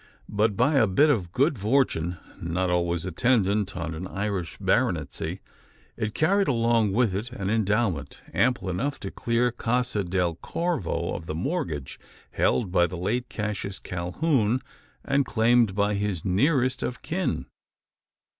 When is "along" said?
6.47-6.91